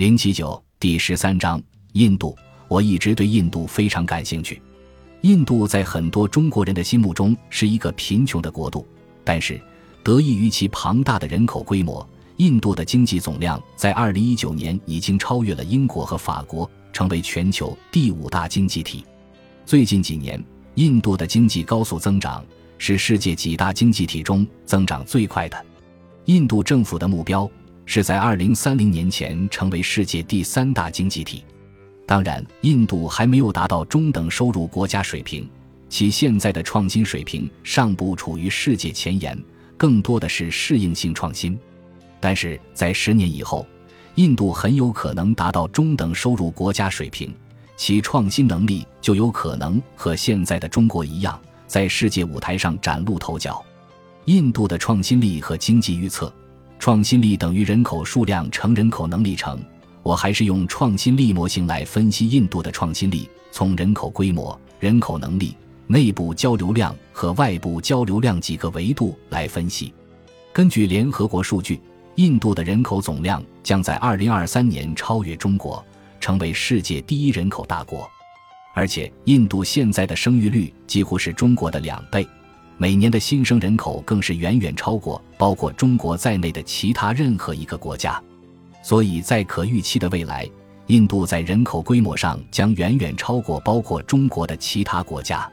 [0.00, 1.62] 零七九第十三章
[1.92, 2.34] 印度。
[2.68, 4.62] 我一直对印度非常感兴趣。
[5.20, 8.88] 印度在很多中国人的心目中是一个贫穷的国度，
[9.22, 9.60] 但是
[10.02, 12.08] 得益于其庞大的人口规模，
[12.38, 19.04] 印度的经济总量在二零一九年已经超越了英国和法国，成为全球第五大经济体。
[19.66, 20.42] 最近几年，
[20.76, 22.42] 印度的经济高速增长，
[22.78, 25.66] 是世界几大经济体中增长最快的。
[26.24, 27.50] 印度政府的目标
[27.92, 31.42] 是在二零三零年前成为世界第三大经济体。
[32.06, 35.50] 当然，印度还没有达到中等收入国家水平，
[35.88, 39.36] 其现在的创新水平尚不处于世界前沿，
[39.76, 41.58] 更多的是适应性创新。
[42.20, 43.66] 但是在十年以后，
[44.14, 47.34] 印度很有可能达到中等收入国家水平，
[47.76, 51.36] 其创新能力就有可能和现在的中国一样，
[51.66, 53.60] 在世界舞台上崭露头角。
[54.26, 56.32] 印度的创新力和经济预测，
[56.80, 59.60] 创新力等于人口数量乘人口能力乘。
[60.02, 65.54] 我还是用创新力模型来分析印度的创新力，从人口规模、人口能力、
[65.86, 69.92] 内部交流量和外部交流量几个维度来分析。
[70.54, 71.78] 根据联合国数据，
[72.14, 75.84] 印度的人口总量将在2023年超越中国，
[76.18, 78.10] 成为世界第一人口大国。
[78.72, 82.26] 而且，印度现在的生育率几乎是中国的两倍，
[82.80, 88.18] 每年的新生人口更是远远超过包括中国在内的其他任何一个国家。
[88.82, 90.48] 所以在可预期的未来，
[90.86, 95.46] 印度在人口规模上将远远超过包括中国的其他国家。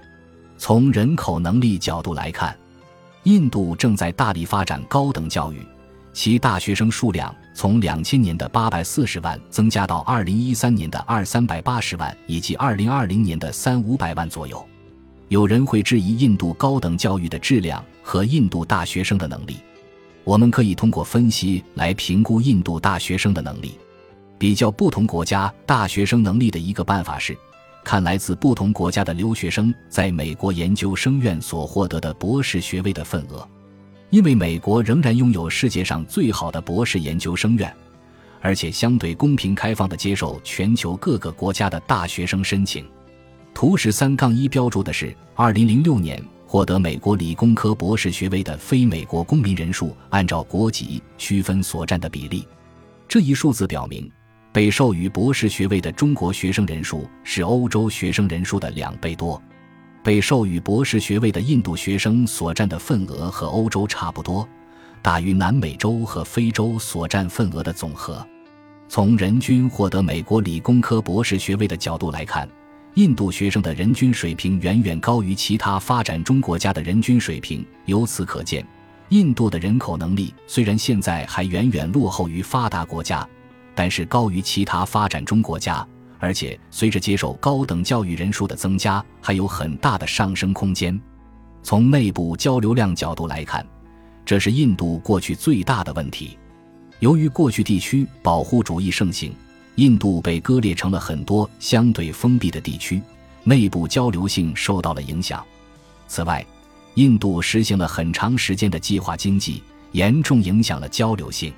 [0.57, 2.57] 从人口能力角度来看，
[3.23, 5.61] 印度正在大力发展高等教育，
[6.13, 14.65] 其大学生数量从两千年的八百四十万增加到二零一三年的二三百八十万，以及二零二零年的三五百万左右。
[15.29, 19.57] 有人会质疑印度高等教育的质量和印度大学生的能力。
[20.23, 23.77] 我们可以通过分析来评估印度大学生的能力。
[24.37, 27.35] 比较不同国家大学生能力的一个办法是，
[27.83, 33.47] 看来自不同国家的留学生在美国研究生院所获得的博士学位的份额。
[34.09, 37.75] 因为美国仍然拥有世界上最好的博士研究生院，
[38.39, 42.85] 而且相对公平开放的接受全球各个国家的大学生申请。
[43.57, 46.23] 图十三杠一标注的是二零零六年。
[46.45, 52.47] 获得美国理工科博士学位的非美国公民人数，按照国籍区分所占的比例。
[53.07, 54.07] 这一数字表明，
[54.53, 59.41] 被授予博士学位的中国学生人数是欧洲学生人数的两倍多。
[60.03, 64.47] 被授予博士学位的印度学生所占的份额和欧洲差不多，
[65.01, 68.23] 大于南美洲和非洲所占份额的总和。
[68.87, 72.47] 从人均获得美国理工科博士学位的角度来看。
[72.95, 78.65] 印度学生的人均水平远远高于其他发展中国家的人均水平，由此可见，
[79.09, 83.27] 印度的人口能力虽然现在还远远落后于发达国家，
[83.75, 85.87] 但是高于其他发展中国家，
[86.17, 90.99] 而且随着接受高等教育人数的增加，还有很大的上升空间。
[91.61, 93.63] 从内部交流量角度来看，
[94.25, 96.35] 这是印度过去最大的问题。
[96.99, 99.35] 由于过去地区保护主义盛行。
[99.77, 102.99] 印度被割裂成了很多相对封闭的地区，
[103.43, 105.45] 内部交流性受到了影响。
[106.07, 106.43] 此外，
[106.95, 109.61] 印度实行了很长时间的计划经济，
[109.91, 111.53] 严重影响了交流性。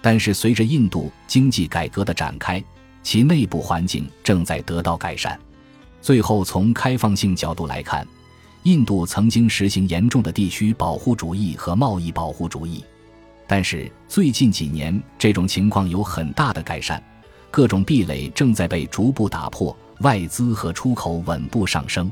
[0.00, 2.62] 但是，随着印度经济改革的展开，
[3.02, 5.36] 其内部环境正在得到改善。
[6.00, 8.06] 最后，从开放性角度来看，
[8.62, 12.84] 印度曾经实行严重的地区保护主义和贸易保护主义，
[13.48, 17.02] 但是最近几年这种情况有很大的改善。
[17.50, 22.10] 各种壁垒正在被逐步打破，外资和出口稳步上升。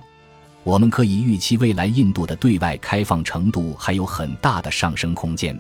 [0.63, 5.57] 我们可以预期，未来印度的对外开放程度还有很大的上升空间。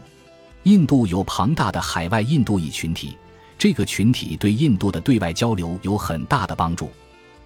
[0.64, 3.16] 印度有庞大的海外印度裔群体，
[3.56, 6.90] 这个群体对印度的对外交流有很大的帮助。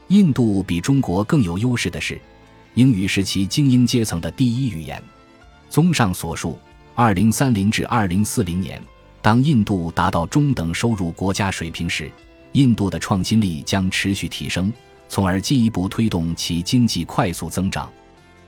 [0.09, 2.19] 印度比中国更有优势的是，
[2.75, 5.03] 英语是其精英阶层的第一语言。
[5.69, 6.59] 综上所述，
[6.95, 8.81] 二零三零至二零四零年。
[9.23, 12.11] 当印度达到中等收入国家水平时，
[12.53, 14.73] 印度的创新力将持续提升，
[15.09, 17.91] 从而进一步推动其经济快速增长。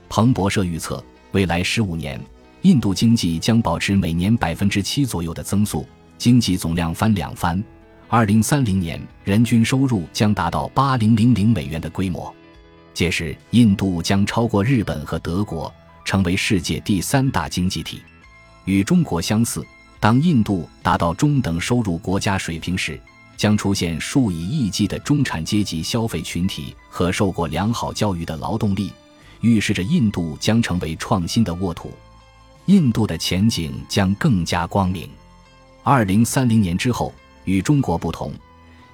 [0.09, 2.19] 彭博社预测，未来十五年，
[2.63, 5.85] 印度经济将保持每年百分之七左右的增速，
[6.17, 7.63] 经济总量翻两番。
[8.07, 12.33] 二零三零年，人均收入将达到八零零零美元的规模，
[12.95, 15.71] 届时印度将超过日本和德国，
[16.03, 18.01] 成为世界第三大经济体。
[18.65, 19.63] 与中国相似。
[20.03, 22.99] 当印度达到中等收入国家水平时，
[23.37, 28.91] 将出现数以亿计的中产阶级消费群体和受过良好教育的劳动力，
[29.39, 31.89] 预示着印度将成为创新的沃土。
[32.65, 35.09] 印度的前景将更加光明。
[35.83, 37.13] 二零三零年之后，
[37.45, 38.33] 与中国不同，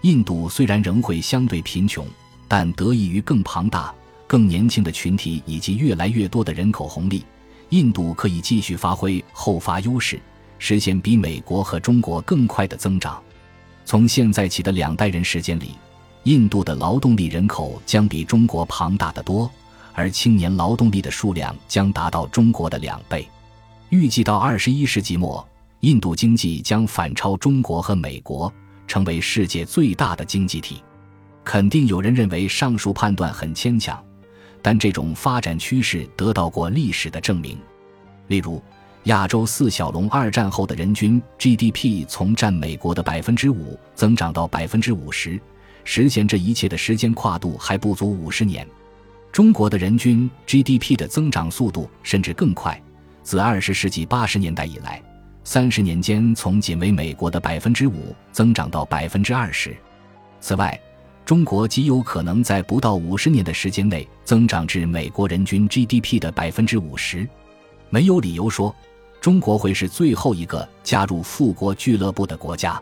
[0.01, 2.05] 印度虽然仍会相对贫穷，
[2.47, 3.91] 但得益于更庞大、
[4.27, 7.25] 更年轻的群体以及越来越多的人口红利，
[7.69, 10.21] 印度可以继续发挥后发优势，
[10.59, 13.19] 实现比美国和中国更快的增长。
[13.85, 15.71] 从现在起的两代人时间里，
[16.25, 19.49] 印度的劳动力人口将比中国庞大的多，
[19.93, 23.27] 而青年劳动力的数量将达到中国的两倍。
[23.89, 25.43] 预计到二十一世纪末，
[25.79, 28.53] 印度经济将反超中国和美国。
[28.87, 30.81] 成为世界最大的经济体，
[31.43, 34.03] 肯定有人认为上述判断很牵强，
[34.63, 37.55] 但这种发展趋势得到过历史的证明。
[38.29, 38.59] 例如，
[39.05, 45.39] 亚洲四小龙二战后的人均 GDP 从占美国的百分之五增长到百分之五十，
[45.85, 48.67] 实现这一切的时间跨度还不足五十年。
[49.31, 52.79] 中国的人均 GDP 的增长速度甚至更快，
[53.23, 55.01] 自二十世纪八十年代以来。
[55.45, 59.75] 三十年间，从仅为美国的百分之五增长到百分之二十。
[60.41, 60.79] 此外，
[61.25, 67.27] 中国极有可能在不到五十年的时间内增长至美国人均 GDP 的百分之五十。
[67.89, 68.75] 没有理由说，
[69.21, 72.81] 中国会是最后一个加入富国俱乐部的国家。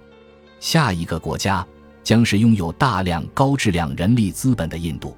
[0.60, 1.66] 下一个国家
[2.04, 5.16] 将是拥有大量高质量人力资本的印度。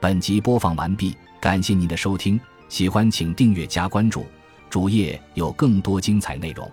[0.00, 2.38] 本集播放完毕，感谢您的收听，
[2.68, 4.26] 喜欢请订阅加关注。
[4.68, 6.70] 主页有更多精彩内容。